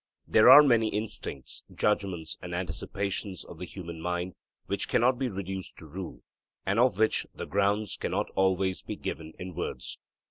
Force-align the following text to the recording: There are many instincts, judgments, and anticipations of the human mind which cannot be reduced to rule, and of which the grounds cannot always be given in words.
There 0.27 0.49
are 0.49 0.63
many 0.63 0.87
instincts, 0.87 1.61
judgments, 1.71 2.35
and 2.41 2.55
anticipations 2.55 3.45
of 3.45 3.59
the 3.59 3.67
human 3.67 4.01
mind 4.01 4.33
which 4.65 4.87
cannot 4.89 5.19
be 5.19 5.29
reduced 5.29 5.77
to 5.77 5.85
rule, 5.85 6.23
and 6.65 6.79
of 6.79 6.97
which 6.97 7.27
the 7.35 7.45
grounds 7.45 7.97
cannot 7.97 8.31
always 8.31 8.81
be 8.81 8.95
given 8.95 9.33
in 9.37 9.53
words. 9.53 9.99